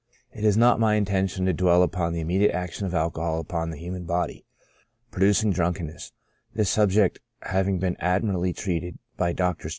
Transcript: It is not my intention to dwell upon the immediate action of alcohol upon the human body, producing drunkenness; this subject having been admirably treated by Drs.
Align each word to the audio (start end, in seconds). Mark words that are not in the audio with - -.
It 0.33 0.43
is 0.43 0.57
not 0.57 0.79
my 0.79 0.95
intention 0.95 1.45
to 1.45 1.53
dwell 1.53 1.83
upon 1.83 2.11
the 2.11 2.21
immediate 2.21 2.53
action 2.53 2.87
of 2.87 2.95
alcohol 2.95 3.39
upon 3.39 3.69
the 3.69 3.77
human 3.77 4.05
body, 4.05 4.47
producing 5.11 5.51
drunkenness; 5.51 6.11
this 6.55 6.71
subject 6.71 7.19
having 7.43 7.77
been 7.77 7.95
admirably 7.99 8.51
treated 8.51 8.97
by 9.15 9.31
Drs. 9.33 9.69